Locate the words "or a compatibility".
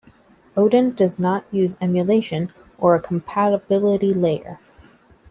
2.79-4.15